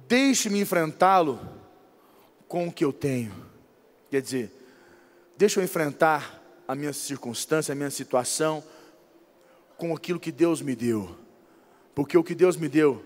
[0.07, 1.39] Deixe-me enfrentá-lo
[2.47, 3.33] com o que eu tenho.
[4.11, 4.51] Quer dizer,
[5.35, 8.63] deixa eu enfrentar a minha circunstância, a minha situação,
[9.77, 11.17] com aquilo que Deus me deu.
[11.95, 13.03] Porque o que Deus me deu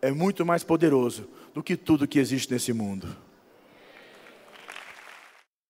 [0.00, 3.25] é muito mais poderoso do que tudo que existe nesse mundo.